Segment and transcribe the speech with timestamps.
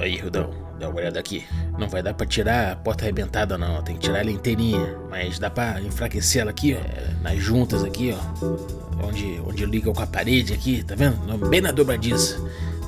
[0.00, 1.44] Aí, Rudão, dá uma olhada aqui.
[1.78, 3.82] Não vai dar pra tirar a porta arrebentada, não.
[3.82, 4.96] Tem que tirar ela inteirinha.
[5.10, 7.22] Mas dá pra enfraquecer ela aqui, ó.
[7.22, 9.06] Nas juntas aqui, ó.
[9.06, 11.16] Onde, onde liga com a parede aqui, tá vendo?
[11.48, 12.38] Bem na dobradiça.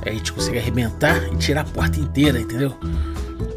[0.04, 2.74] Aí a gente consegue arrebentar e tirar a porta inteira, entendeu?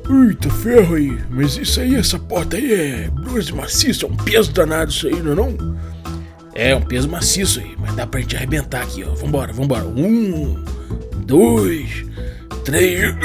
[0.07, 4.51] Eita ferro aí, mas isso aí, essa porta aí é bronze maciço, é um peso
[4.51, 5.77] danado isso aí, não é não?
[6.53, 9.13] É, um peso maciço aí, mas dá pra gente arrebentar aqui, ó.
[9.15, 9.85] Vambora, vambora.
[9.85, 10.63] Um,
[11.25, 12.05] dois,
[12.65, 13.15] três.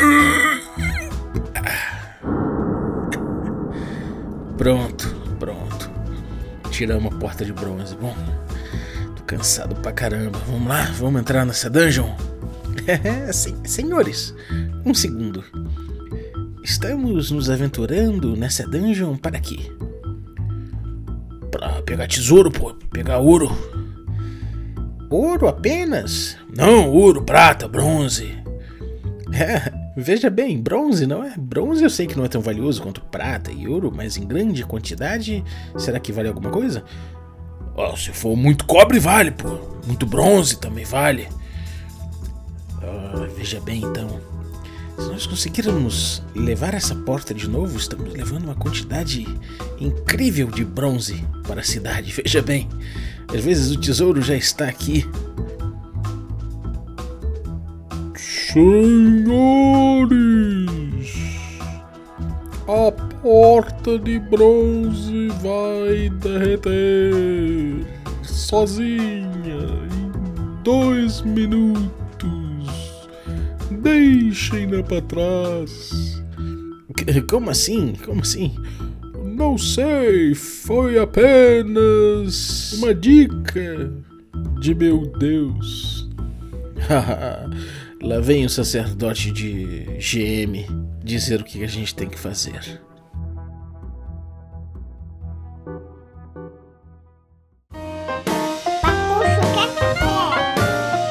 [4.56, 5.90] Pronto, pronto.
[6.70, 7.96] Tiramos a porta de bronze.
[7.96, 8.14] Bom,
[9.16, 10.38] tô cansado pra caramba.
[10.46, 12.14] Vamos lá, vamos entrar nessa dungeon?
[13.32, 14.34] Sim, senhores,
[14.84, 15.42] um segundo.
[16.62, 19.58] Estamos nos aventurando nessa dungeon para quê?
[21.50, 22.74] Pra pegar tesouro, pô.
[22.92, 23.50] Pegar ouro.
[25.08, 26.36] Ouro apenas?
[26.54, 28.39] Não, ouro, prata, bronze.
[29.32, 31.34] É, veja bem, bronze não é.
[31.36, 34.64] Bronze eu sei que não é tão valioso quanto prata e ouro, mas em grande
[34.64, 35.44] quantidade,
[35.76, 36.84] será que vale alguma coisa?
[37.76, 39.58] Oh, se for muito cobre, vale, pô.
[39.86, 41.28] Muito bronze também vale.
[42.82, 44.20] Oh, veja bem então.
[44.98, 49.26] Se nós conseguirmos levar essa porta de novo, estamos levando uma quantidade
[49.80, 52.12] incrível de bronze para a cidade.
[52.22, 52.68] Veja bem,
[53.34, 55.08] às vezes o tesouro já está aqui.
[58.52, 60.10] Senhores,
[62.66, 62.90] a
[63.22, 67.86] porta de bronze vai derreter
[68.24, 69.22] sozinha
[69.92, 71.88] em dois minutos.
[73.70, 76.20] Deixem-na para trás.
[77.30, 77.92] Como assim?
[78.04, 78.52] Como assim?
[79.26, 83.92] Não sei, foi apenas uma dica
[84.58, 86.10] de meu Deus.
[88.02, 90.66] Lá vem o sacerdote de GM
[91.04, 92.80] dizer o que a gente tem que fazer.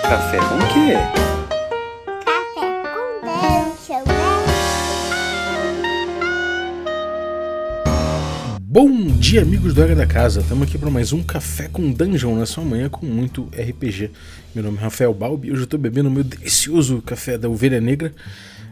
[0.01, 1.28] Café com o quê?
[8.81, 10.39] Bom dia, amigos do Área da Casa.
[10.39, 14.09] Estamos aqui para mais um Café com Dungeon na sua manhã com muito RPG.
[14.55, 17.49] Meu nome é Rafael Balbi e hoje eu estou bebendo o meu delicioso café da
[17.49, 18.13] Ovelha Negra.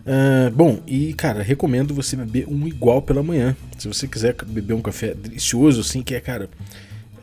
[0.06, 3.54] Ah, bom, e cara, recomendo você beber um igual pela manhã.
[3.78, 6.50] Se você quiser beber um café delicioso, assim, que é, cara,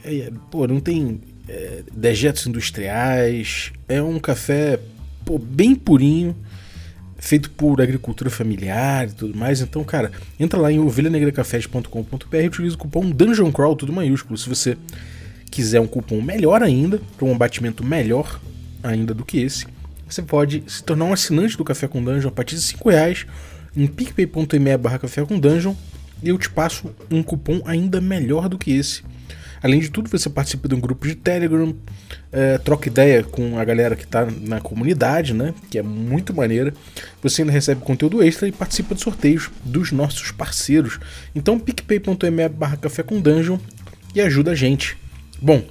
[0.04, 4.78] é, é, pô, não tem é, dejetos industriais, é um café,
[5.24, 6.36] pô, bem purinho
[7.24, 9.62] feito por agricultura familiar e tudo mais.
[9.62, 14.46] Então, cara, entra lá em ovelhanegracafés.com.br e utiliza o cupom Dungeon Crawl, tudo maiúsculo, se
[14.46, 14.76] você
[15.50, 18.38] quiser um cupom melhor ainda, para um abatimento melhor
[18.82, 19.66] ainda do que esse,
[20.06, 23.26] você pode se tornar um assinante do Café com Dungeon a partir de 5 reais
[23.74, 25.74] em picpay.me barra café com dungeon
[26.22, 29.02] e eu te passo um cupom ainda melhor do que esse.
[29.64, 31.74] Além de tudo, você participa de um grupo de Telegram,
[32.30, 35.54] é, troca ideia com a galera que está na comunidade, né?
[35.70, 36.74] Que é muito maneira.
[37.22, 41.00] Você ainda recebe conteúdo extra e participa de sorteios dos nossos parceiros.
[41.34, 43.56] Então, picpay.me barra café com dungeon
[44.14, 44.98] e ajuda a gente.
[45.40, 45.64] Bom,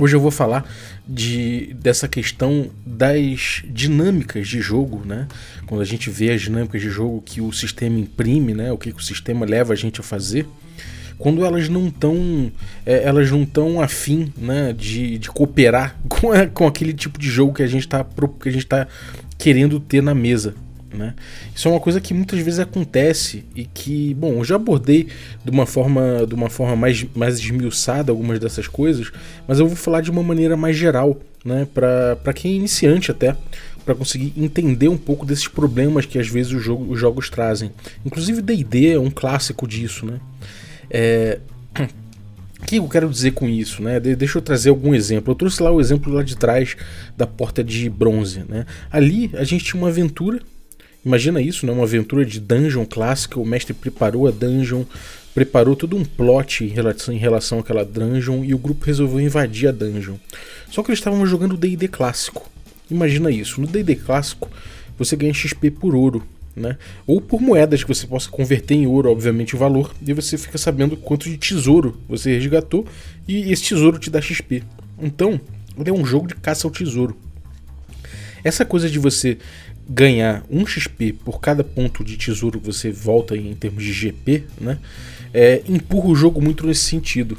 [0.00, 0.68] Hoje eu vou falar
[1.06, 5.28] de, dessa questão das dinâmicas de jogo, né?
[5.66, 8.72] Quando a gente vê as dinâmicas de jogo que o sistema imprime, né?
[8.72, 10.44] O que, que o sistema leva a gente a fazer,
[11.22, 12.50] quando elas não estão
[12.84, 14.72] é, elas não estão afim, né?
[14.72, 18.04] De, de cooperar com, a- com aquele tipo de jogo que a gente está
[18.40, 18.86] que a gente tá
[19.38, 20.54] querendo ter na mesa.
[20.92, 21.14] Né?
[21.54, 25.08] Isso é uma coisa que muitas vezes acontece e que, bom, eu já abordei
[25.42, 29.10] de uma forma, de uma forma mais, mais esmiuçada algumas dessas coisas,
[29.48, 31.66] mas eu vou falar de uma maneira mais geral, né?
[31.72, 33.34] para quem é iniciante até,
[33.86, 37.70] para conseguir entender um pouco desses problemas que às vezes jogo- os jogos trazem.
[38.04, 40.20] Inclusive D&D é um clássico disso, né?
[40.94, 41.38] É,
[42.60, 43.98] o que eu quero dizer com isso, né?
[43.98, 45.32] De- deixa eu trazer algum exemplo.
[45.32, 46.76] Eu trouxe lá o exemplo lá de trás
[47.16, 48.66] da porta de bronze, né?
[48.90, 50.40] Ali a gente tinha uma aventura.
[51.04, 51.72] Imagina isso, né?
[51.72, 53.40] Uma aventura de dungeon clássica.
[53.40, 54.84] O mestre preparou a dungeon,
[55.34, 59.68] preparou todo um plot em relação, em relação àquela dungeon e o grupo resolveu invadir
[59.68, 60.14] a dungeon.
[60.70, 62.48] Só que eles estavam jogando D&D clássico.
[62.90, 63.60] Imagina isso.
[63.60, 64.48] No D&D clássico
[64.98, 66.22] você ganha XP por ouro.
[66.54, 66.76] Né?
[67.06, 70.58] Ou por moedas que você possa converter em ouro, obviamente, o valor, e você fica
[70.58, 72.86] sabendo quanto de tesouro você resgatou,
[73.26, 74.62] e esse tesouro te dá XP.
[75.00, 75.40] Então,
[75.78, 77.16] ele é um jogo de caça ao tesouro.
[78.44, 79.38] Essa coisa de você
[79.88, 84.44] ganhar um XP por cada ponto de tesouro que você volta em termos de GP,
[84.60, 84.78] né?
[85.32, 87.36] é, empurra o jogo muito nesse sentido.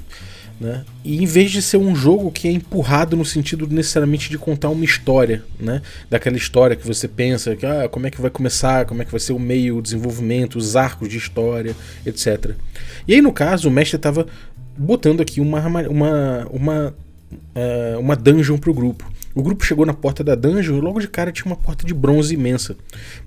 [0.60, 0.86] Né?
[1.04, 4.70] E em vez de ser um jogo que é empurrado no sentido necessariamente de contar
[4.70, 5.82] uma história, né?
[6.10, 9.12] daquela história que você pensa que ah, como é que vai começar, como é que
[9.12, 12.52] vai ser o meio, o desenvolvimento, os arcos de história, etc.
[13.08, 14.26] E aí no caso o mestre estava
[14.78, 16.96] botando aqui uma uma uma,
[17.56, 19.12] uh, uma dungeon pro grupo.
[19.36, 21.94] O grupo chegou na porta da dungeon e logo de cara tinha uma porta de
[21.94, 22.76] bronze imensa.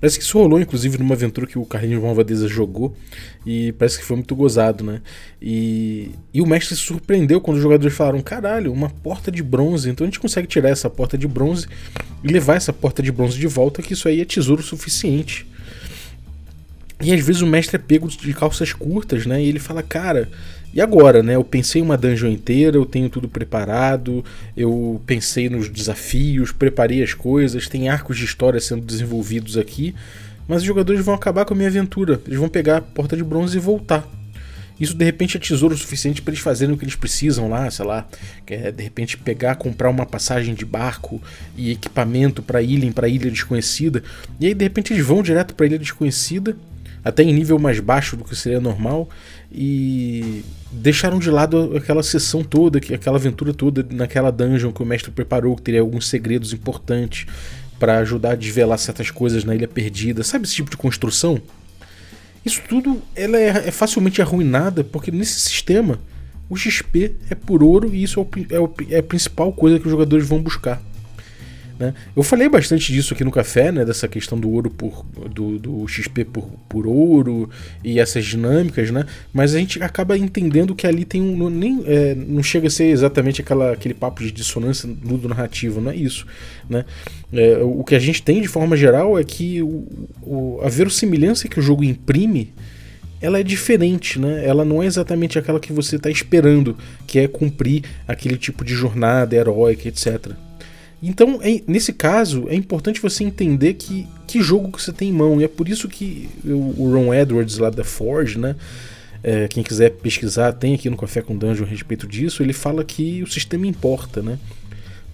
[0.00, 2.96] Parece que isso rolou, inclusive, numa aventura que o Carlinhos Malvadeza jogou.
[3.44, 5.02] E parece que foi muito gozado, né?
[5.42, 9.90] E, e o mestre se surpreendeu quando os jogadores falaram: caralho, uma porta de bronze.
[9.90, 11.66] Então a gente consegue tirar essa porta de bronze
[12.22, 15.46] e levar essa porta de bronze de volta, que isso aí é tesouro suficiente.
[17.02, 19.42] E às vezes o mestre é pego de calças curtas, né?
[19.42, 20.28] E ele fala: cara
[20.76, 21.36] e agora, né?
[21.36, 24.22] Eu pensei uma dungeon inteira, eu tenho tudo preparado,
[24.54, 29.94] eu pensei nos desafios, preparei as coisas, tem arcos de história sendo desenvolvidos aqui,
[30.46, 32.20] mas os jogadores vão acabar com a minha aventura.
[32.26, 34.06] Eles vão pegar a porta de bronze e voltar.
[34.78, 37.86] Isso de repente é tesouro suficiente para eles fazerem o que eles precisam lá, sei
[37.86, 38.06] lá,
[38.46, 41.22] é de repente pegar, comprar uma passagem de barco
[41.56, 44.02] e equipamento para ilha para ilha desconhecida.
[44.38, 46.54] E aí de repente eles vão direto para ilha desconhecida,
[47.02, 49.08] até em nível mais baixo do que seria normal,
[49.56, 55.10] e deixaram de lado aquela sessão toda, aquela aventura toda naquela dungeon que o mestre
[55.10, 57.26] preparou, que teria alguns segredos importantes
[57.78, 60.22] para ajudar a desvelar certas coisas na Ilha Perdida.
[60.22, 61.40] Sabe esse tipo de construção?
[62.44, 65.98] Isso tudo ela é, é facilmente arruinada porque nesse sistema
[66.48, 69.78] o XP é por ouro e isso é, o, é, o, é a principal coisa
[69.80, 70.80] que os jogadores vão buscar.
[71.78, 71.92] Né?
[72.16, 73.84] Eu falei bastante disso aqui no café, né?
[73.84, 77.50] dessa questão do ouro por do, do XP por, por ouro
[77.84, 79.04] e essas dinâmicas, né?
[79.32, 81.50] mas a gente acaba entendendo que ali tem um.
[81.50, 85.90] Nem, é, não chega a ser exatamente aquela, aquele papo de dissonância no narrativo, não
[85.90, 86.26] é isso.
[86.68, 86.84] Né?
[87.32, 89.86] É, o que a gente tem de forma geral é que o,
[90.22, 92.54] o, a verossimilhança que o jogo imprime
[93.20, 94.46] ela é diferente, né?
[94.46, 96.76] Ela não é exatamente aquela que você está esperando,
[97.06, 100.32] que é cumprir aquele tipo de jornada heróica, etc.
[101.02, 105.12] Então, é, nesse caso, é importante você entender que, que jogo que você tem em
[105.12, 105.40] mão.
[105.40, 108.56] E é por isso que o, o Ron Edwards lá da Forge, né?
[109.22, 112.42] É, quem quiser pesquisar, tem aqui no Café com Dungeon a respeito disso.
[112.42, 114.38] Ele fala que o sistema importa, né?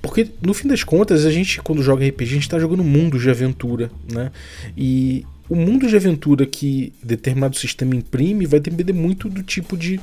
[0.00, 3.22] Porque no fim das contas, a gente, quando joga RPG, a gente está jogando mundos
[3.22, 4.32] de aventura, né?
[4.76, 10.00] E o mundo de aventura que determinado sistema imprime vai depender muito do tipo de.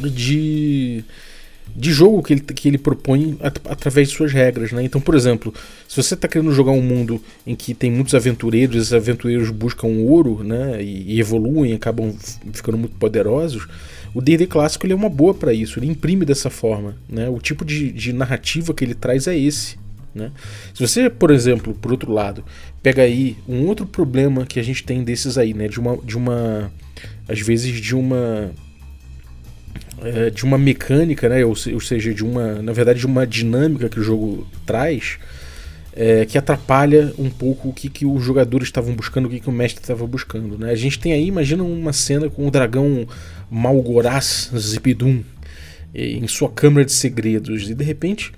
[0.00, 1.04] de
[1.74, 4.72] de jogo que ele, que ele propõe at através de suas regras.
[4.72, 4.82] Né?
[4.82, 5.52] Então, por exemplo,
[5.88, 9.88] se você está querendo jogar um mundo em que tem muitos aventureiros, esses aventureiros buscam
[9.88, 10.82] ouro né?
[10.82, 12.14] e, e evoluem, acabam
[12.52, 13.66] ficando muito poderosos,
[14.14, 16.96] o D&D clássico ele é uma boa para isso, ele imprime dessa forma.
[17.08, 17.28] Né?
[17.28, 19.76] O tipo de, de narrativa que ele traz é esse.
[20.14, 20.32] Né?
[20.72, 22.42] Se você, por exemplo, por outro lado,
[22.82, 25.68] pega aí um outro problema que a gente tem desses aí, né?
[25.68, 26.72] de uma, de uma
[27.28, 28.50] às vezes de uma
[30.02, 31.44] é, de uma mecânica, né?
[31.44, 35.18] Ou, ou, seja, de uma, na verdade, de uma dinâmica que o jogo traz,
[35.94, 39.48] é, que atrapalha um pouco o que, que os jogadores estavam buscando, o que, que
[39.48, 40.58] o mestre estava buscando.
[40.58, 40.70] Né?
[40.70, 43.06] A gente tem aí, imagina uma cena com o dragão
[43.50, 45.22] Malgoraz Zipidum
[45.94, 48.30] em sua câmara de segredos, e de repente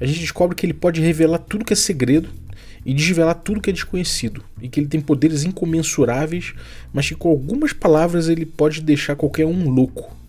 [0.00, 2.28] a gente descobre que ele pode revelar tudo que é segredo
[2.86, 6.54] e desvelar tudo que é desconhecido, e que ele tem poderes incomensuráveis,
[6.92, 10.21] mas que com algumas palavras ele pode deixar qualquer um louco.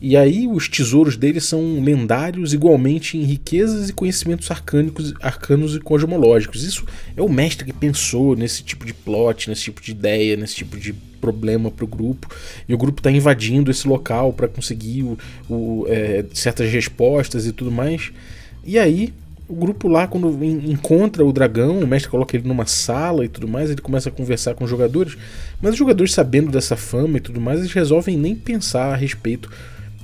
[0.00, 5.80] E aí os tesouros dele são lendários igualmente em riquezas e conhecimentos arcânicos, arcanos e
[5.80, 6.64] cosmológicos.
[6.64, 10.54] Isso é o mestre que pensou nesse tipo de plot, nesse tipo de ideia, nesse
[10.54, 12.34] tipo de problema para o grupo.
[12.66, 15.18] E o grupo está invadindo esse local para conseguir o,
[15.50, 18.10] o, é, certas respostas e tudo mais.
[18.64, 19.12] E aí
[19.50, 23.48] o grupo lá, quando encontra o dragão, o mestre coloca ele numa sala e tudo
[23.48, 25.18] mais, ele começa a conversar com os jogadores,
[25.60, 29.50] mas os jogadores, sabendo dessa fama e tudo mais, eles resolvem nem pensar a respeito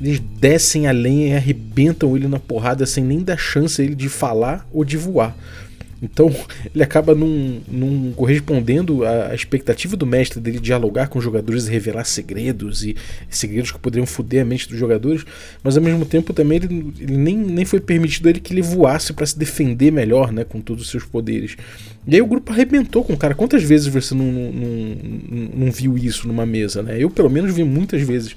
[0.01, 3.95] eles descem a lenha e arrebentam ele na porrada sem nem dar chance a ele
[3.95, 5.37] de falar ou de voar.
[6.03, 6.31] Então
[6.75, 12.05] ele acaba num correspondendo à expectativa do mestre dele dialogar com os jogadores e revelar
[12.05, 12.95] segredos e
[13.31, 15.25] segredos que poderiam foder a mente dos jogadores,
[15.63, 19.13] mas ao mesmo tempo também ele, ele nem, nem foi permitido ele que ele voasse
[19.13, 21.57] para se defender melhor, né, com todos os seus poderes.
[22.07, 23.35] E aí o grupo arrebentou com o cara.
[23.35, 26.97] Quantas vezes você não, não, não, não viu isso numa mesa, né?
[27.03, 28.37] Eu pelo menos vi muitas vezes.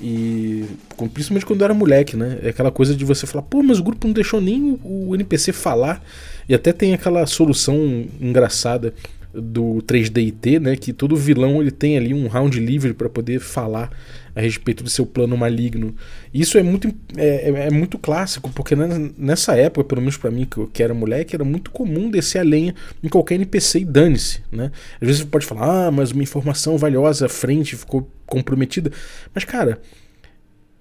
[0.00, 0.64] E
[1.12, 2.38] principalmente quando eu era moleque, né?
[2.42, 5.52] É aquela coisa de você falar, pô, mas o grupo não deixou nem o NPC
[5.52, 6.02] falar.
[6.48, 8.92] E até tem aquela solução engraçada
[9.32, 10.76] do 3DT, né?
[10.76, 13.90] Que todo vilão ele tem ali um round livre para poder falar
[14.34, 15.94] a respeito do seu plano maligno.
[16.32, 18.74] Isso é muito, é, é, é muito clássico, porque
[19.16, 22.38] nessa época, pelo menos para mim, que eu que era moleque, era muito comum descer
[22.38, 24.42] a lenha em qualquer NPC e dane-se.
[24.50, 24.70] Né?
[25.00, 28.90] Às vezes você pode falar, ah, mas uma informação valiosa à frente ficou comprometida.
[29.34, 29.80] Mas, cara,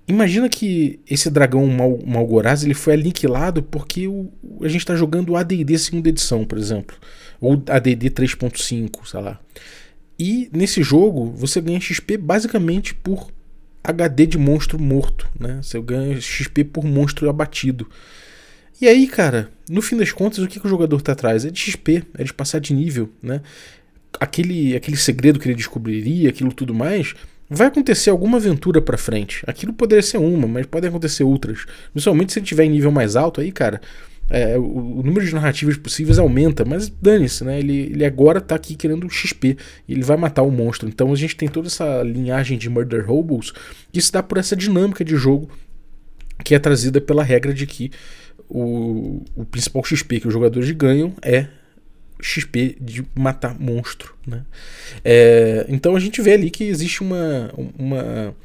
[0.05, 4.29] Imagina que esse dragão Mal Malgoraz ele foi aniquilado porque o,
[4.61, 6.97] a gente está jogando AD&D segunda edição, por exemplo,
[7.39, 9.39] ou AD&D 3.5, sei lá.
[10.19, 13.31] E nesse jogo você ganha XP basicamente por
[13.83, 15.59] HD de monstro morto, né?
[15.61, 17.87] Você ganha XP por monstro abatido.
[18.79, 21.45] E aí, cara, no fim das contas, o que, que o jogador tá atrás?
[21.45, 23.41] É de XP, é de passar de nível, né?
[24.19, 27.13] Aquele, aquele segredo que ele descobriria, aquilo tudo mais,
[27.49, 29.43] vai acontecer alguma aventura para frente.
[29.47, 31.65] Aquilo poderia ser uma, mas podem acontecer outras.
[31.91, 33.81] Principalmente se ele tiver em nível mais alto, aí, cara,
[34.29, 37.59] é, o, o, número de narrativas possíveis aumenta, mas dane-se, né?
[37.59, 40.87] Ele, ele agora tá aqui querendo XP ele vai matar o monstro.
[40.87, 43.53] Então a gente tem toda essa linhagem de Murder Hobos
[43.91, 45.49] que se dá por essa dinâmica de jogo
[46.43, 47.91] que é trazida pela regra de que
[48.49, 51.47] o, o principal XP que os jogadores ganham é
[52.21, 54.15] XP de matar monstro.
[54.25, 54.43] Né?
[55.03, 58.35] É, então a gente vê ali que existe uma, uma,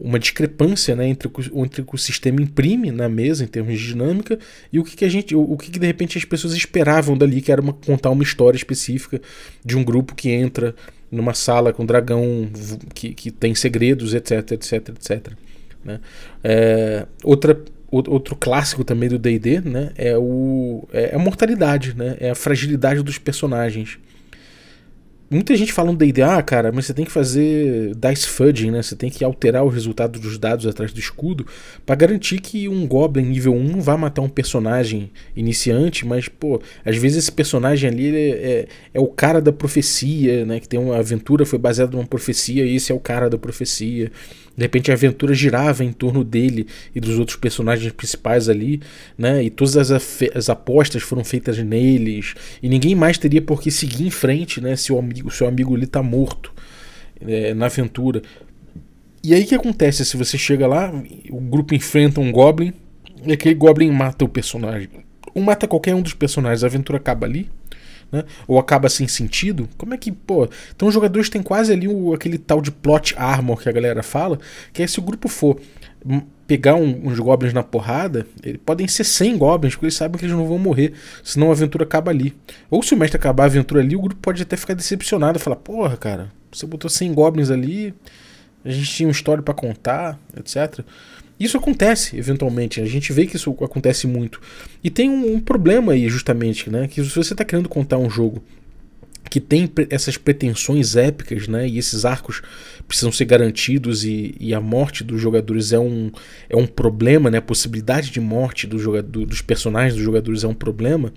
[0.00, 3.78] uma discrepância né, entre, o, entre o que o sistema imprime na mesa em termos
[3.78, 4.38] de dinâmica
[4.72, 7.16] e o que, que a gente, o, o que, que, de repente as pessoas esperavam
[7.16, 9.20] dali, que era uma, contar uma história específica
[9.64, 10.74] de um grupo que entra
[11.10, 12.48] numa sala com um dragão
[12.94, 15.32] que, que tem segredos, etc, etc, etc.
[15.84, 16.00] Né?
[16.42, 17.60] É, outra
[17.96, 23.00] outro clássico também do D&D, né, é, o, é a mortalidade, né, é a fragilidade
[23.02, 23.98] dos personagens.
[25.34, 28.80] Muita gente fala no D&D, ah, cara, mas você tem que fazer dice fudging, né?
[28.80, 31.44] Você tem que alterar o resultado dos dados atrás do escudo
[31.84, 36.62] para garantir que um Goblin nível 1 não vá matar um personagem iniciante, mas, pô,
[36.84, 40.60] às vezes esse personagem ali é, é, é, o cara da profecia, né?
[40.60, 44.12] Que tem uma aventura, foi baseada numa profecia e esse é o cara da profecia.
[44.56, 48.80] De repente a aventura girava em torno dele e dos outros personagens principais ali,
[49.18, 49.42] né?
[49.42, 52.34] E todas as, as apostas foram feitas neles.
[52.62, 54.76] E ninguém mais teria por que seguir em frente, né?
[54.76, 56.52] Se o, amigo, seu amigo ali tá morto
[57.20, 58.22] é, na aventura.
[59.22, 60.04] E aí o que acontece?
[60.04, 60.92] Se você chega lá,
[61.30, 62.72] o grupo enfrenta um Goblin
[63.26, 64.88] e aquele Goblin mata o personagem.
[65.34, 67.50] Ou mata qualquer um dos personagens, a aventura acaba ali
[68.10, 68.24] né?
[68.46, 69.68] Ou acaba sem sentido.
[69.76, 70.48] Como é que, pô.
[70.74, 74.02] Então os jogadores têm quase ali o, aquele tal de plot armor que a galera
[74.02, 74.38] fala,
[74.72, 75.58] que é se o grupo for
[76.46, 80.26] pegar um, uns goblins na porrada, eles podem ser 100 goblins, porque eles sabem que
[80.26, 80.92] eles não vão morrer,
[81.22, 82.34] senão a aventura acaba ali.
[82.70, 85.56] Ou se o mestre acabar a aventura ali, o grupo pode até ficar decepcionado, falar:
[85.56, 87.94] "Porra, cara, você botou 100 goblins ali,
[88.64, 90.84] a gente tinha uma história para contar, etc."
[91.38, 92.80] Isso acontece, eventualmente.
[92.80, 94.40] A gente vê que isso acontece muito.
[94.82, 96.86] E tem um, um problema aí, justamente, né?
[96.86, 98.42] Que se você está querendo contar um jogo
[99.30, 101.66] que tem essas pretensões épicas, né?
[101.66, 102.40] E esses arcos
[102.86, 106.12] precisam ser garantidos e, e, a morte dos jogadores é um,
[106.48, 107.38] é um problema, né?
[107.38, 111.12] A possibilidade de morte do jogador, dos personagens dos jogadores é um problema.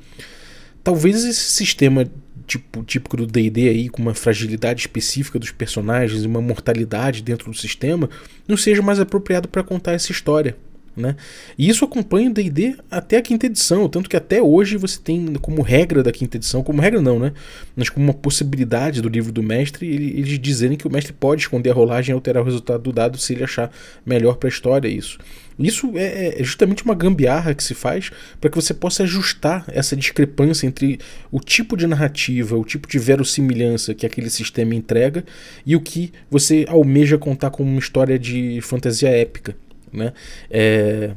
[0.84, 2.10] Talvez esse sistema
[2.48, 7.52] tipo, típico do D&D aí, com uma fragilidade específica dos personagens e uma mortalidade dentro
[7.52, 8.10] do sistema,
[8.48, 10.56] não seja mais apropriado para contar essa história.
[10.98, 11.16] Né?
[11.56, 15.36] E isso acompanha o D&D até a quinta edição, tanto que até hoje você tem
[15.36, 17.34] como regra da quinta edição, como regra não, né?
[17.76, 21.70] Mas como uma possibilidade do livro do mestre, eles dizerem que o mestre pode esconder
[21.70, 23.72] a rolagem e alterar o resultado do dado se ele achar
[24.04, 25.20] melhor para a história isso.
[25.60, 28.10] Isso é, é justamente uma gambiarra que se faz
[28.42, 31.00] para que você possa ajustar essa discrepância entre
[31.32, 35.24] o tipo de narrativa, o tipo de verossimilhança que aquele sistema entrega
[35.64, 39.56] e o que você almeja contar como uma história de fantasia épica.
[39.98, 40.14] Né?
[40.50, 41.12] É...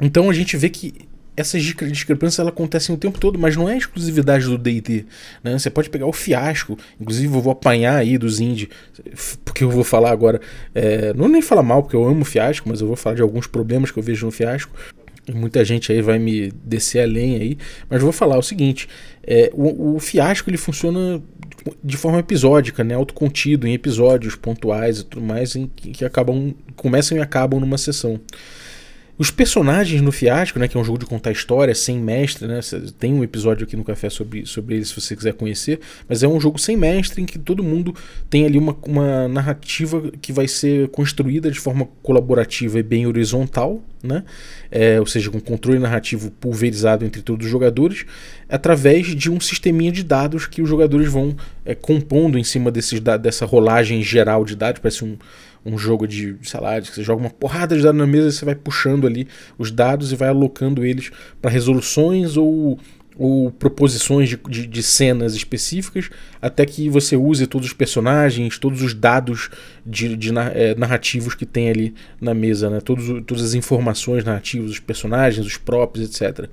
[0.00, 0.94] Então a gente vê que
[1.36, 5.06] essas discrepâncias ela acontecem o tempo todo, mas não é exclusividade do D&D,
[5.42, 5.58] né?
[5.58, 8.68] Você pode pegar o fiasco, inclusive eu vou apanhar aí dos indie,
[9.44, 10.40] porque eu vou falar agora,
[10.74, 13.46] é, não nem falar mal, porque eu amo fiasco, mas eu vou falar de alguns
[13.46, 14.74] problemas que eu vejo no fiasco.
[15.32, 17.56] Muita gente aí vai me descer a lenha aí,
[17.88, 18.88] mas vou falar o seguinte:
[19.22, 21.22] é, o, o fiasco ele funciona
[21.82, 26.52] de forma episódica, né, autocontido em episódios pontuais e tudo mais, em que, que acabam
[26.74, 28.20] começam e acabam numa sessão.
[29.18, 32.60] Os personagens no Fiasco, né, que é um jogo de contar história sem mestre, né,
[32.98, 36.28] tem um episódio aqui no Café sobre, sobre ele se você quiser conhecer, mas é
[36.28, 37.94] um jogo sem mestre em que todo mundo
[38.30, 43.82] tem ali uma, uma narrativa que vai ser construída de forma colaborativa e bem horizontal,
[44.02, 44.24] né,
[44.70, 48.06] é, ou seja, com controle narrativo pulverizado entre todos os jogadores,
[48.48, 52.98] através de um sisteminha de dados que os jogadores vão é, compondo em cima desses,
[52.98, 55.18] dessa rolagem geral de dados, parece um
[55.64, 58.32] um jogo de, sei lá, que você joga uma porrada de dados na mesa e
[58.32, 59.28] você vai puxando ali
[59.58, 62.78] os dados e vai alocando eles para resoluções ou,
[63.16, 68.82] ou proposições de, de, de, cenas específicas, até que você use todos os personagens, todos
[68.82, 69.50] os dados
[69.86, 72.80] de, de é, narrativos que tem ali na mesa, né?
[72.80, 76.48] Todos, todas as informações narrativas, os personagens, os próprios, etc.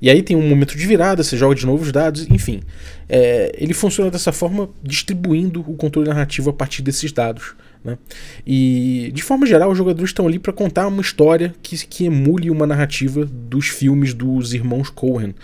[0.00, 2.60] E aí tem um momento de virada, você joga de novo os dados, enfim.
[3.08, 7.54] É, ele funciona dessa forma, distribuindo o controle narrativo a partir desses dados.
[7.84, 7.98] Né?
[8.46, 12.50] E, de forma geral, os jogadores estão ali para contar uma história que, que emule
[12.50, 15.34] uma narrativa dos filmes dos irmãos Cohen.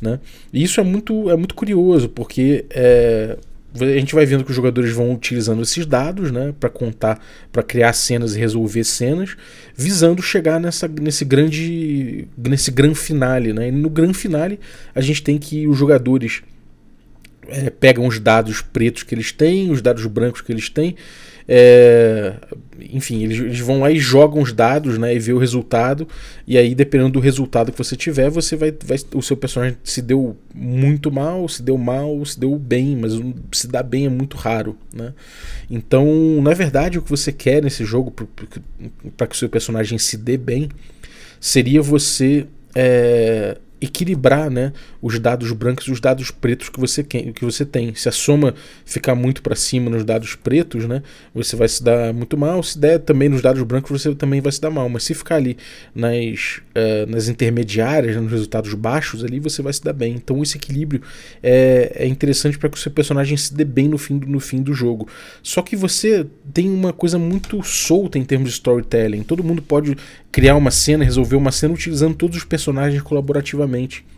[0.00, 0.20] Né?
[0.52, 3.38] E isso é muito, é muito curioso, porque é,
[3.80, 7.62] a gente vai vendo que os jogadores vão utilizando esses dados né, para contar, para
[7.62, 9.36] criar cenas e resolver cenas,
[9.74, 13.52] visando chegar nessa, nesse grande nesse grande finale.
[13.52, 13.68] Né?
[13.68, 14.60] E no grande finale,
[14.94, 16.42] a gente tem que os jogadores
[17.48, 20.94] é, pegam os dados pretos que eles têm, os dados brancos que eles têm,
[21.50, 22.34] é,
[22.92, 26.06] enfim, eles, eles, vão lá e jogam os dados, né, e vê o resultado,
[26.46, 30.02] e aí dependendo do resultado que você tiver, você vai, vai o seu personagem se
[30.02, 33.12] deu muito mal, se deu mal, se deu bem, mas
[33.52, 35.14] se dar bem é muito raro, né?
[35.70, 36.06] Então,
[36.42, 38.12] na verdade, o que você quer nesse jogo
[39.16, 40.68] para que o seu personagem se dê bem
[41.40, 47.44] seria você é, equilibrar né, os dados brancos e os dados pretos que você, que
[47.44, 47.94] você tem.
[47.94, 48.54] Se a soma
[48.84, 51.02] ficar muito para cima nos dados pretos, né,
[51.34, 52.62] você vai se dar muito mal.
[52.62, 54.88] Se der também nos dados brancos, você também vai se dar mal.
[54.88, 55.56] Mas se ficar ali
[55.94, 60.14] nas, uh, nas intermediárias, né, nos resultados baixos, ali você vai se dar bem.
[60.14, 61.02] Então esse equilíbrio
[61.42, 64.62] é, é interessante para que o seu personagem se dê bem no fim, no fim
[64.62, 65.08] do jogo.
[65.42, 69.22] Só que você tem uma coisa muito solta em termos de storytelling.
[69.22, 69.96] Todo mundo pode
[70.32, 73.67] criar uma cena, resolver uma cena utilizando todos os personagens colaborativamente.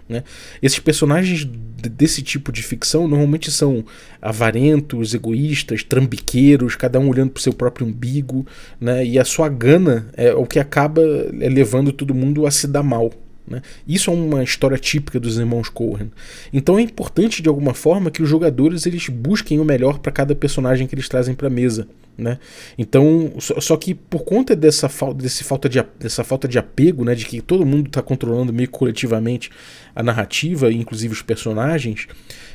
[0.08, 0.24] Né?
[0.60, 3.84] Esses personagens desse tipo de ficção normalmente são
[4.20, 8.44] avarentos, egoístas, trambiqueiros, cada um olhando para o seu próprio umbigo,
[8.80, 9.06] né?
[9.06, 12.82] e a sua gana é o que acaba é, levando todo mundo a se dar
[12.82, 13.12] mal.
[13.46, 13.62] Né?
[13.86, 16.10] Isso é uma história típica dos irmãos Cohen.
[16.52, 20.34] Então é importante de alguma forma que os jogadores eles busquem o melhor para cada
[20.34, 21.88] personagem que eles trazem para a mesa.
[22.16, 22.38] Né?
[22.76, 27.14] Então, só, só, que por conta dessa, desse falta de, dessa falta de apego, né,
[27.14, 29.50] de que todo mundo está controlando meio coletivamente
[29.94, 32.06] a narrativa, inclusive os personagens,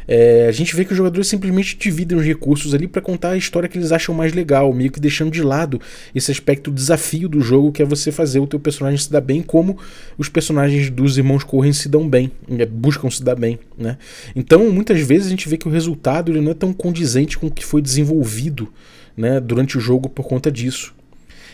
[0.07, 3.37] é, a gente vê que os jogadores simplesmente dividem os recursos ali para contar a
[3.37, 5.81] história que eles acham mais legal, meio que deixando de lado
[6.13, 9.41] esse aspecto desafio do jogo que é você fazer o teu personagem se dar bem,
[9.41, 9.77] como
[10.17, 13.97] os personagens dos irmãos Corren se dão bem, né, buscam se dar bem, né?
[14.35, 17.47] Então, muitas vezes a gente vê que o resultado ele não é tão condizente com
[17.47, 18.71] o que foi desenvolvido
[19.15, 20.93] né, durante o jogo por conta disso.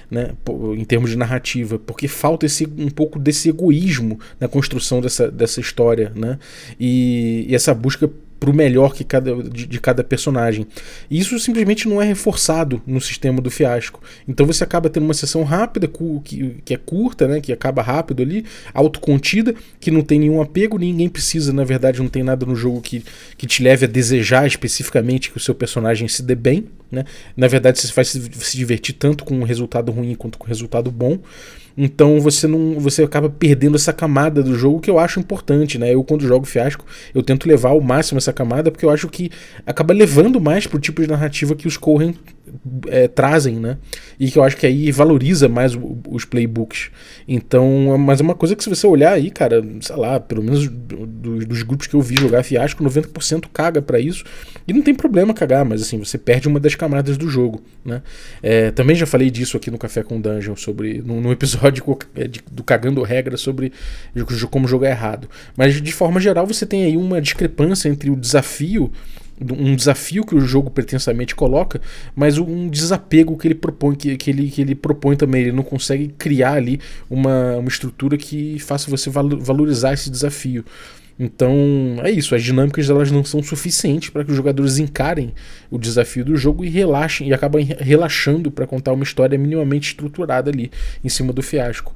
[0.10, 0.32] Né,
[0.78, 5.62] em termos de narrativa, porque falta esse, um pouco desse egoísmo na construção dessa, dessa
[5.62, 6.38] história, né,
[6.78, 10.65] e, e essa busca pro melhor que cada, de, de, cada personagem.
[11.12, 14.01] E isso simplesmente não é reforçado no sistema do fiasco.
[14.27, 15.88] Então você acaba tendo uma sessão rápida,
[16.23, 20.80] que, que é curta, né, que acaba rápido ali, autocontida, que não tem nenhum apego,
[20.80, 23.04] ninguém precisa, na verdade, não tem nada no jogo que,
[23.38, 26.65] que te leve a desejar especificamente que o seu personagem se dê bem.
[26.91, 27.06] Né?
[27.38, 30.47] Na verdade, você vai se, se divertir tanto com um resultado ruim quanto com um
[30.47, 31.19] resultado bom.
[31.84, 35.91] Então você não você acaba perdendo essa camada do jogo que eu acho importante, né?
[35.91, 39.32] Eu quando jogo fiasco, eu tento levar ao máximo essa camada porque eu acho que
[39.65, 42.13] acaba levando mais pro tipo de narrativa que os Cohen
[42.88, 43.78] é, trazem, né?
[44.20, 46.91] E que eu acho que aí valoriza mais o, os playbooks.
[47.28, 50.67] Então, mas é uma coisa que se você olhar aí, cara, sei lá, pelo menos
[50.67, 51.06] do,
[51.46, 54.24] dos grupos que eu vi jogar fiasco, 90% caga para isso.
[54.67, 58.02] E não tem problema cagar, mas assim, você perde uma das camadas do jogo, né?
[58.44, 61.70] É, também já falei disso aqui no Café com Dungeon, sobre num, episódio
[62.15, 63.71] é, do Cagando Regra sobre
[64.49, 65.29] como jogar errado.
[65.55, 68.91] Mas de forma geral, você tem aí uma discrepância entre o desafio
[69.49, 71.81] um desafio que o jogo pretensamente coloca,
[72.15, 75.41] mas um desapego que ele propõe, que, que, ele, que ele propõe também.
[75.41, 76.79] Ele não consegue criar ali
[77.10, 80.63] uma, uma estrutura que faça você valorizar esse desafio.
[81.23, 81.53] Então
[82.03, 85.31] é isso, as dinâmicas elas não são suficientes para que os jogadores encarem
[85.69, 90.49] o desafio do jogo e relaxem e acabam relaxando para contar uma história minimamente estruturada
[90.49, 90.71] ali
[91.03, 91.93] em cima do fiasco.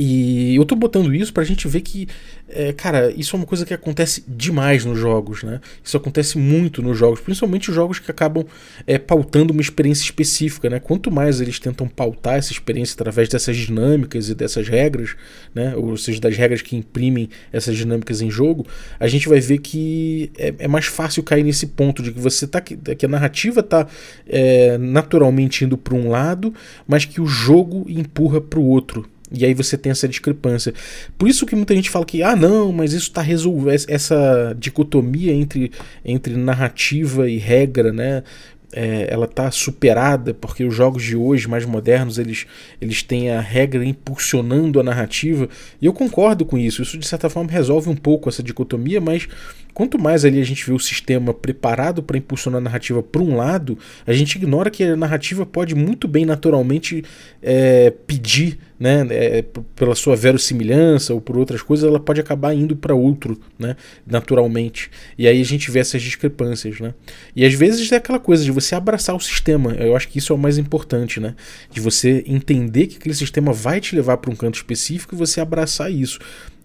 [0.00, 2.06] E eu tô botando isso pra gente ver que,
[2.48, 5.60] é, cara, isso é uma coisa que acontece demais nos jogos, né?
[5.82, 8.46] Isso acontece muito nos jogos, principalmente os jogos que acabam
[8.86, 10.78] é, pautando uma experiência específica, né?
[10.78, 15.16] Quanto mais eles tentam pautar essa experiência através dessas dinâmicas e dessas regras,
[15.52, 15.74] né?
[15.74, 18.64] Ou seja, das regras que imprimem essas dinâmicas em jogo,
[19.00, 22.46] a gente vai ver que é, é mais fácil cair nesse ponto de que você
[22.46, 22.60] tá.
[22.60, 23.88] que a narrativa tá
[24.28, 26.54] é, naturalmente indo para um lado,
[26.86, 29.04] mas que o jogo empurra para o outro.
[29.30, 30.72] E aí você tem essa discrepância.
[31.16, 33.84] Por isso que muita gente fala que, ah, não, mas isso está resolvendo.
[33.88, 35.70] Essa dicotomia entre,
[36.04, 38.22] entre narrativa e regra, né?
[38.70, 42.44] É, ela está superada porque os jogos de hoje mais modernos eles,
[42.78, 45.48] eles têm a regra impulsionando a narrativa
[45.80, 49.26] e eu concordo com isso isso de certa forma resolve um pouco essa dicotomia mas
[49.78, 53.36] quanto mais ali a gente vê o sistema preparado para impulsionar a narrativa para um
[53.36, 57.04] lado, a gente ignora que a narrativa pode muito bem naturalmente
[57.40, 59.44] é, pedir né, é,
[59.76, 64.90] pela sua verossimilhança ou por outras coisas, ela pode acabar indo para outro, né, naturalmente.
[65.16, 66.92] E aí a gente vê essas discrepâncias, né?
[67.36, 69.74] E às vezes é aquela coisa de você abraçar o sistema.
[69.74, 71.36] Eu acho que isso é o mais importante, né?
[71.70, 75.40] De você entender que aquele sistema vai te levar para um canto específico e você
[75.40, 76.18] abraçar isso.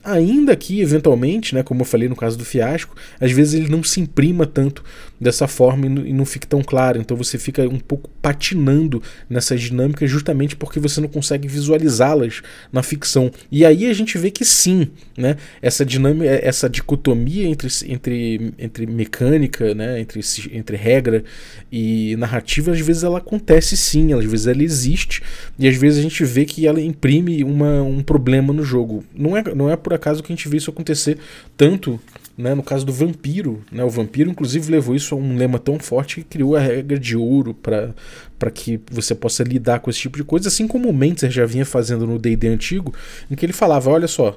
[0.04, 3.82] Ainda que, eventualmente, né, como eu falei no caso do fiasco, às vezes ele não
[3.82, 4.84] se imprima tanto
[5.24, 7.00] dessa forma e não fique tão claro.
[7.00, 12.84] Então você fica um pouco patinando nessas dinâmicas justamente porque você não consegue visualizá-las na
[12.84, 13.32] ficção.
[13.50, 18.86] E aí a gente vê que sim, né, essa dinâmica, essa dicotomia entre, entre, entre
[18.86, 20.20] mecânica, né, entre,
[20.52, 21.24] entre regra
[21.72, 25.24] e narrativa, às vezes ela acontece sim, às vezes ela existe
[25.58, 29.04] e às vezes a gente vê que ela imprime uma, um problema no jogo.
[29.16, 31.19] Não é, não é por por acaso que a gente vê isso acontecer
[31.56, 31.99] tanto
[32.36, 33.62] né, no caso do vampiro.
[33.71, 36.97] Né, o vampiro, inclusive, levou isso a um lema tão forte que criou a regra
[36.97, 40.93] de ouro para que você possa lidar com esse tipo de coisa, assim como o
[40.93, 42.93] Mentzer já vinha fazendo no DD antigo,
[43.29, 44.36] em que ele falava: olha só.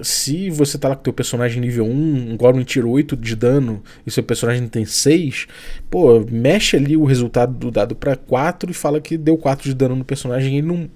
[0.00, 1.90] Se você tá lá com teu personagem nível 1,
[2.30, 5.48] um Goblin tira 8 de dano e seu personagem tem 6,
[5.90, 9.74] pô, mexe ali o resultado do dado para 4 e fala que deu 4 de
[9.74, 10.88] dano no personagem e, não,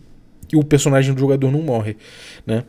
[0.53, 1.97] e o personagem do jogador não morre,
[2.47, 2.63] né?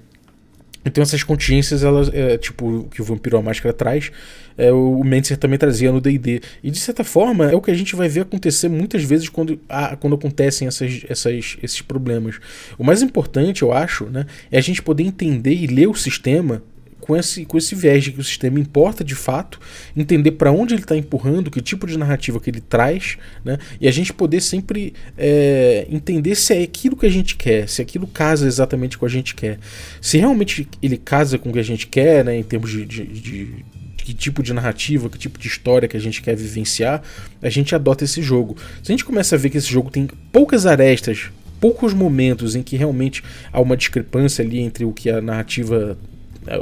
[0.86, 4.12] Então essas contingências, elas, é, tipo, que o Vampiro a Máscara traz,
[4.58, 6.41] é, o Mentzer também trazia no D&D.
[6.63, 9.60] E de certa forma, é o que a gente vai ver acontecer muitas vezes quando,
[9.67, 12.39] a, quando acontecem essas, essas, esses problemas.
[12.78, 16.62] O mais importante, eu acho, né, é a gente poder entender e ler o sistema
[17.04, 19.60] com esse, com esse viés de que o sistema importa de fato,
[19.96, 23.58] entender para onde ele está empurrando, que tipo de narrativa que ele traz, né?
[23.82, 27.82] e a gente poder sempre é, entender se é aquilo que a gente quer, se
[27.82, 29.60] aquilo casa exatamente com o que a gente quer.
[30.00, 33.06] Se realmente ele casa com o que a gente quer, né, em termos de, de,
[33.06, 33.66] de
[33.98, 37.04] que tipo de narrativa, que tipo de história que a gente quer vivenciar,
[37.42, 38.56] a gente adota esse jogo.
[38.82, 42.63] Se a gente começa a ver que esse jogo tem poucas arestas, poucos momentos em
[42.63, 45.98] que realmente há uma discrepância ali entre o que a narrativa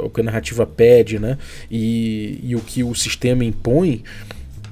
[0.02, 1.38] o que a narrativa pede, né?
[1.70, 4.02] E, e o que o sistema impõe,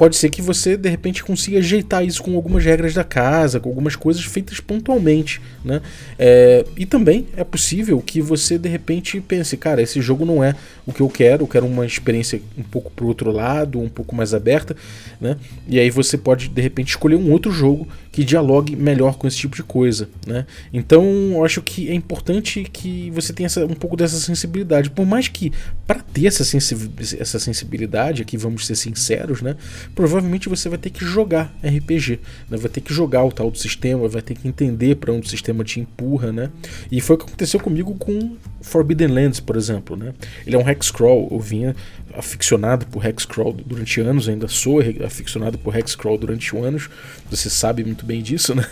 [0.01, 3.69] pode ser que você de repente consiga ajeitar isso com algumas regras da casa, com
[3.69, 5.83] algumas coisas feitas pontualmente, né?
[6.19, 10.55] É, e também é possível que você de repente pense, cara, esse jogo não é
[10.87, 14.17] o que eu quero, eu quero uma experiência um pouco pro outro lado, um pouco
[14.17, 14.75] mais aberta,
[15.21, 15.37] né?
[15.69, 19.37] E aí você pode de repente escolher um outro jogo que dialogue melhor com esse
[19.37, 20.47] tipo de coisa, né?
[20.73, 25.07] Então, eu acho que é importante que você tenha essa, um pouco dessa sensibilidade, por
[25.07, 25.53] mais que
[25.87, 29.57] para ter essa, essa sensibilidade, aqui vamos ser sinceros, né?
[29.95, 32.19] Provavelmente você vai ter que jogar RPG,
[32.51, 32.57] né?
[32.57, 35.31] Vai ter que jogar o tal do sistema, vai ter que entender para onde o
[35.31, 36.51] sistema te empurra, né?
[36.91, 40.13] E foi o que aconteceu comigo com Forbidden Lands, por exemplo, né?
[40.45, 41.77] Ele é um hexcrawl, eu vinha
[42.15, 46.89] aficionado por hexcrawl durante anos, ainda sou aficionado por hexcrawl durante anos,
[47.31, 48.65] você sabe muito bem disso, né?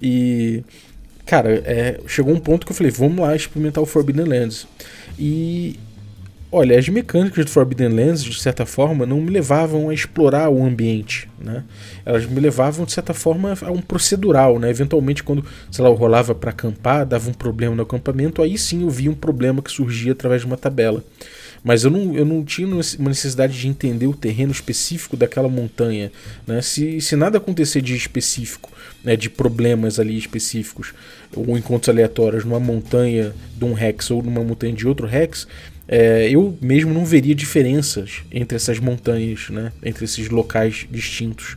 [0.00, 0.62] E
[1.26, 4.66] cara, é, chegou um ponto que eu falei, vamos lá experimentar o Forbidden Lands.
[5.18, 5.78] E
[6.50, 10.64] olha, as mecânicas do Forbidden Lands, de certa forma, não me levavam a explorar o
[10.64, 11.64] ambiente, né?
[12.04, 14.70] Elas me levavam, de certa forma, a um procedural, né?
[14.70, 18.82] Eventualmente, quando, sei lá, eu rolava para acampar, dava um problema no acampamento, aí sim
[18.82, 21.04] eu via um problema que surgia através de uma tabela.
[21.64, 26.12] Mas eu não, eu não tinha uma necessidade de entender o terreno específico daquela montanha.
[26.46, 26.62] Né?
[26.62, 28.70] Se, se nada acontecer de específico,
[29.02, 30.92] né, de problemas ali específicos,
[31.34, 35.46] ou encontros aleatórios numa montanha de um Rex ou numa montanha de outro Rex,
[35.88, 41.56] é, eu mesmo não veria diferenças entre essas montanhas, né, entre esses locais distintos.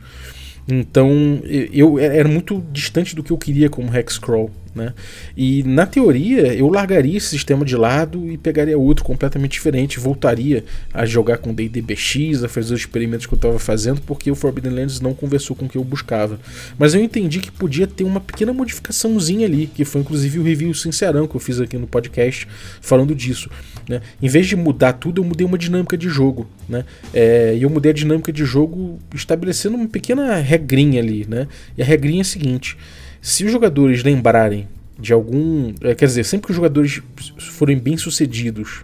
[0.68, 1.42] Então
[1.74, 4.52] eu era muito distante do que eu queria como Hexcrawl.
[4.80, 4.94] Né?
[5.36, 10.64] E na teoria eu largaria esse sistema de lado e pegaria outro completamente diferente, voltaria
[10.94, 14.72] a jogar com DDBX, a fazer os experimentos que eu estava fazendo, porque o Forbidden
[14.72, 16.40] Lands não conversou com o que eu buscava.
[16.78, 20.74] Mas eu entendi que podia ter uma pequena modificaçãozinha ali, que foi inclusive o review
[20.74, 22.48] sincerão que eu fiz aqui no podcast
[22.80, 23.50] falando disso.
[23.88, 24.02] Né?
[24.22, 26.50] Em vez de mudar tudo, eu mudei uma dinâmica de jogo.
[26.70, 26.86] Né?
[27.14, 31.26] É, e eu mudei a dinâmica de jogo estabelecendo uma pequena regrinha ali.
[31.28, 31.50] Né?
[31.78, 32.78] E a regrinha é a seguinte
[33.22, 35.74] se os jogadores lembrarem de algum.
[35.82, 37.02] É, quer dizer, sempre que os jogadores
[37.38, 38.84] forem bem sucedidos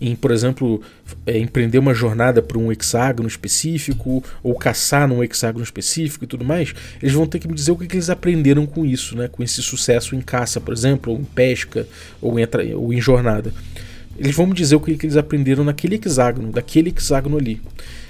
[0.00, 0.80] em, por exemplo,
[1.26, 6.44] é, empreender uma jornada para um hexágono específico, ou caçar num hexágono específico e tudo
[6.44, 9.28] mais, eles vão ter que me dizer o que, que eles aprenderam com isso, né?
[9.28, 11.86] com esse sucesso em caça, por exemplo, ou em pesca,
[12.20, 13.52] ou em, ou em jornada.
[14.16, 17.60] Eles vão me dizer o que, que eles aprenderam naquele hexágono, daquele hexágono ali.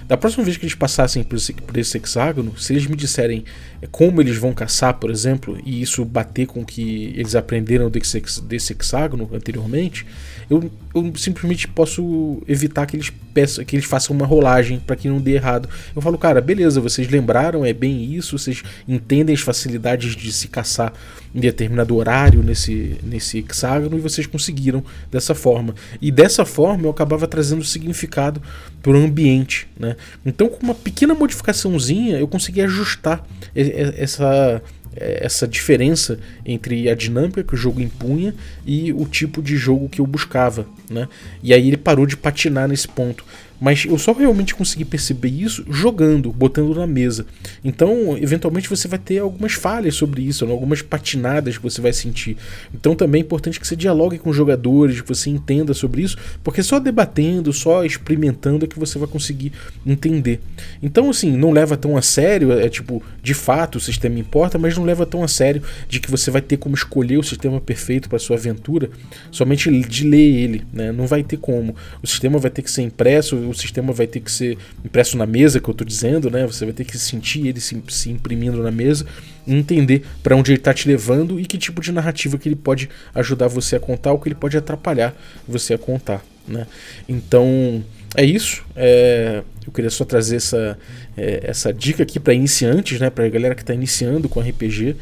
[0.08, 3.44] Da próxima vez que eles passassem por esse, por esse hexágono, se eles me disserem
[3.82, 7.90] é, como eles vão caçar, por exemplo, e isso bater com o que eles aprenderam
[7.90, 10.06] desse, desse hexágono anteriormente,
[10.48, 15.10] eu, eu simplesmente posso evitar que eles peçam, que eles façam uma rolagem para que
[15.10, 15.68] não dê errado.
[15.94, 20.48] Eu falo, cara, beleza, vocês lembraram, é bem isso, vocês entendem as facilidades de se
[20.48, 20.90] caçar
[21.34, 25.74] em determinado horário nesse, nesse hexágono e vocês conseguiram dessa forma.
[26.00, 28.40] E dessa forma eu acabava trazendo significado
[28.88, 29.68] para o ambiente.
[29.78, 29.96] Né?
[30.24, 33.22] Então, com uma pequena modificaçãozinha, eu consegui ajustar
[33.54, 34.62] essa
[35.00, 38.34] essa diferença entre a dinâmica que o jogo impunha
[38.66, 41.06] e o tipo de jogo que eu buscava, né?
[41.40, 43.24] E aí ele parou de patinar nesse ponto.
[43.60, 47.26] Mas eu só realmente consegui perceber isso jogando, botando na mesa.
[47.64, 50.52] Então, eventualmente você vai ter algumas falhas sobre isso, né?
[50.52, 52.36] algumas patinadas que você vai sentir.
[52.72, 56.16] Então, também é importante que você dialogue com os jogadores, que você entenda sobre isso,
[56.44, 59.52] porque só debatendo, só experimentando é que você vai conseguir
[59.86, 60.40] entender.
[60.82, 64.76] Então, assim, não leva tão a sério, é tipo, de fato o sistema importa, mas
[64.76, 68.08] não leva tão a sério de que você vai ter como escolher o sistema perfeito
[68.08, 68.90] para sua aventura
[69.30, 70.92] somente de ler ele, né?
[70.92, 71.74] Não vai ter como.
[72.02, 75.26] O sistema vai ter que ser impresso, o sistema vai ter que ser impresso na
[75.26, 76.46] mesa, que eu estou dizendo, né?
[76.46, 79.06] Você vai ter que sentir ele se, se imprimindo na mesa
[79.46, 82.56] e entender para onde ele está te levando e que tipo de narrativa que ele
[82.56, 85.14] pode ajudar você a contar ou que ele pode atrapalhar
[85.46, 86.66] você a contar, né?
[87.08, 87.84] Então
[88.16, 88.64] é isso.
[88.74, 90.78] É, eu queria só trazer essa,
[91.16, 93.10] é, essa dica aqui para iniciantes, né?
[93.10, 94.96] Para galera que está iniciando com RPG.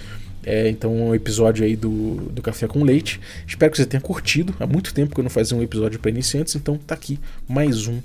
[0.47, 3.21] É, então, um episódio aí do, do Café com Leite.
[3.49, 4.55] Espero que você tenha curtido.
[4.61, 7.89] Há muito tempo que eu não fazia um episódio para iniciantes, então tá aqui mais
[7.89, 8.01] um.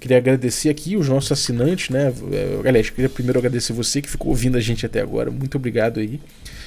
[0.00, 2.12] Queria agradecer aqui os nossos assinantes, né?
[2.32, 5.30] É, aliás, queria primeiro agradecer você que ficou ouvindo a gente até agora.
[5.30, 6.20] Muito obrigado aí.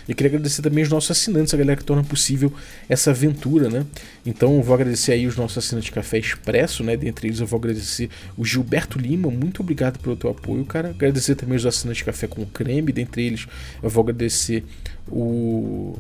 [0.08, 2.52] E queria agradecer também os nossos assinantes, a galera que torna possível
[2.88, 3.86] essa aventura, né?
[4.26, 6.96] Então vou agradecer aí os nossos assinantes de Café Expresso, né?
[6.96, 10.90] Dentre eles eu vou agradecer o Gilberto Lima, muito obrigado pelo teu apoio, cara.
[10.90, 13.48] Agradecer também os assinantes de Café com Creme, dentre eles
[13.84, 14.64] eu vou agradecer
[15.10, 15.98] o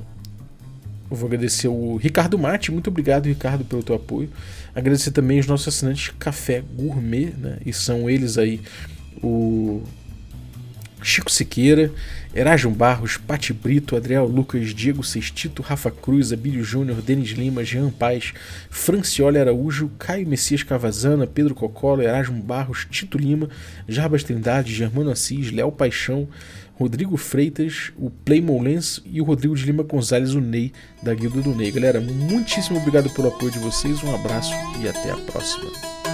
[1.09, 4.29] eu vou agradecer o Ricardo Mate, muito obrigado, Ricardo, pelo teu apoio.
[4.75, 7.59] Agradecer também os nossos assinantes Café Gourmet, né?
[7.65, 8.59] E são eles aí
[9.23, 9.81] o
[11.01, 11.91] Chico Siqueira,
[12.33, 17.89] Erasmo Barros, Pati Brito, Adriel Lucas, Diego Sextito, Rafa Cruz, Abílio Júnior, Denis Lima, Jean
[17.89, 18.33] Paz,
[18.69, 23.49] Francioli Araújo, Caio Messias Cavazana, Pedro Cocolo, Erasmo Barros, Tito Lima,
[23.87, 26.27] Jarbas Trindade, Germano Assis, Léo Paixão,
[26.75, 31.41] Rodrigo Freitas, o Playmon Lens e o Rodrigo de Lima Gonzalez, o Ney, da Guilda
[31.41, 31.71] do Ney.
[31.71, 36.06] Galera, muitíssimo obrigado pelo apoio de vocês, um abraço e até a próxima.